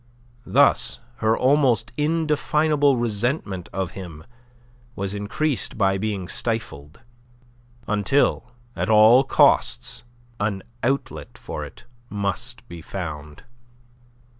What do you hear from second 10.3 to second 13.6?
an outlet for it must be found.